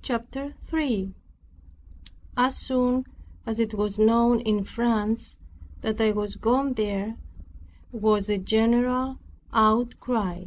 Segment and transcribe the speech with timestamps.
[0.00, 1.12] CHAPTER 3
[2.34, 3.04] As soon
[3.44, 5.36] as it was known in France
[5.82, 7.18] that I was gone there
[7.92, 9.18] was a general
[9.52, 10.46] outcry.